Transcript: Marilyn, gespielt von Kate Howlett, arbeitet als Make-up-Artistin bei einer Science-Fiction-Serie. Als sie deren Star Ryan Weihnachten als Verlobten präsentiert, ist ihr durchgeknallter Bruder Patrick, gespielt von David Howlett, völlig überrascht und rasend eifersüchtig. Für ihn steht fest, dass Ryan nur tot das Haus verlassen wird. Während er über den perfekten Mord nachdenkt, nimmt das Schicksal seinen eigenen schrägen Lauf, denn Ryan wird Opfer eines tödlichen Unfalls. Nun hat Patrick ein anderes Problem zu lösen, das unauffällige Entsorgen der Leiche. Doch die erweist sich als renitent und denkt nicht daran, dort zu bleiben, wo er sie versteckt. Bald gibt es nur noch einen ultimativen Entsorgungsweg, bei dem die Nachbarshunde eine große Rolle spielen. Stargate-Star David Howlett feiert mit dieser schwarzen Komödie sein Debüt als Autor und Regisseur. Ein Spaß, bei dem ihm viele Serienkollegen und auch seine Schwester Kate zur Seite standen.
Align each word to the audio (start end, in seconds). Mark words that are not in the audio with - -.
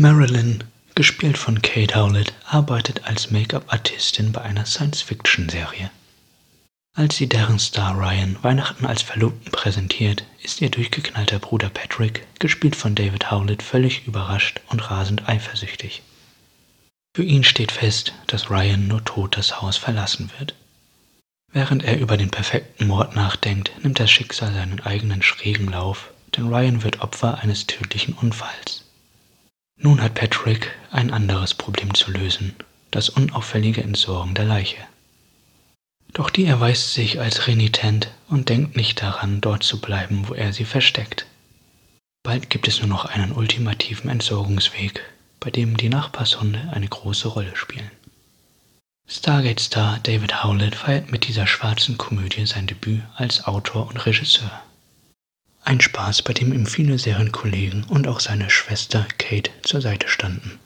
Marilyn, 0.00 0.62
gespielt 0.94 1.36
von 1.36 1.60
Kate 1.60 1.96
Howlett, 1.96 2.32
arbeitet 2.44 3.02
als 3.08 3.32
Make-up-Artistin 3.32 4.30
bei 4.30 4.42
einer 4.42 4.64
Science-Fiction-Serie. 4.64 5.90
Als 6.94 7.16
sie 7.16 7.28
deren 7.28 7.58
Star 7.58 7.98
Ryan 7.98 8.36
Weihnachten 8.40 8.86
als 8.86 9.02
Verlobten 9.02 9.50
präsentiert, 9.50 10.22
ist 10.40 10.60
ihr 10.60 10.70
durchgeknallter 10.70 11.40
Bruder 11.40 11.68
Patrick, 11.68 12.24
gespielt 12.38 12.76
von 12.76 12.94
David 12.94 13.32
Howlett, 13.32 13.60
völlig 13.60 14.06
überrascht 14.06 14.60
und 14.68 14.88
rasend 14.88 15.28
eifersüchtig. 15.28 16.02
Für 17.16 17.24
ihn 17.24 17.42
steht 17.42 17.72
fest, 17.72 18.12
dass 18.28 18.52
Ryan 18.52 18.86
nur 18.86 19.04
tot 19.04 19.36
das 19.36 19.60
Haus 19.60 19.76
verlassen 19.76 20.30
wird. 20.38 20.54
Während 21.52 21.82
er 21.82 21.98
über 21.98 22.16
den 22.16 22.30
perfekten 22.30 22.86
Mord 22.86 23.16
nachdenkt, 23.16 23.72
nimmt 23.82 23.98
das 23.98 24.12
Schicksal 24.12 24.52
seinen 24.52 24.78
eigenen 24.78 25.22
schrägen 25.22 25.66
Lauf, 25.66 26.12
denn 26.36 26.46
Ryan 26.46 26.84
wird 26.84 27.00
Opfer 27.00 27.38
eines 27.38 27.66
tödlichen 27.66 28.14
Unfalls. 28.14 28.84
Nun 29.78 30.02
hat 30.02 30.14
Patrick 30.14 30.74
ein 30.90 31.12
anderes 31.12 31.54
Problem 31.54 31.94
zu 31.94 32.10
lösen, 32.10 32.54
das 32.90 33.08
unauffällige 33.08 33.82
Entsorgen 33.82 34.34
der 34.34 34.44
Leiche. 34.44 34.78
Doch 36.12 36.30
die 36.30 36.46
erweist 36.46 36.94
sich 36.94 37.20
als 37.20 37.46
renitent 37.46 38.10
und 38.28 38.48
denkt 38.48 38.76
nicht 38.76 39.00
daran, 39.02 39.40
dort 39.40 39.62
zu 39.62 39.80
bleiben, 39.80 40.28
wo 40.28 40.34
er 40.34 40.52
sie 40.52 40.64
versteckt. 40.64 41.26
Bald 42.24 42.50
gibt 42.50 42.66
es 42.66 42.80
nur 42.80 42.88
noch 42.88 43.04
einen 43.04 43.32
ultimativen 43.32 44.10
Entsorgungsweg, 44.10 45.00
bei 45.38 45.50
dem 45.50 45.76
die 45.76 45.88
Nachbarshunde 45.88 46.72
eine 46.72 46.88
große 46.88 47.28
Rolle 47.28 47.54
spielen. 47.54 47.90
Stargate-Star 49.06 50.00
David 50.02 50.42
Howlett 50.42 50.74
feiert 50.74 51.12
mit 51.12 51.28
dieser 51.28 51.46
schwarzen 51.46 51.96
Komödie 51.96 52.44
sein 52.46 52.66
Debüt 52.66 53.02
als 53.16 53.46
Autor 53.46 53.86
und 53.86 54.04
Regisseur. 54.04 54.62
Ein 55.68 55.82
Spaß, 55.82 56.22
bei 56.22 56.32
dem 56.32 56.54
ihm 56.54 56.64
viele 56.64 56.98
Serienkollegen 56.98 57.84
und 57.90 58.08
auch 58.08 58.20
seine 58.20 58.48
Schwester 58.48 59.06
Kate 59.18 59.50
zur 59.62 59.82
Seite 59.82 60.08
standen. 60.08 60.58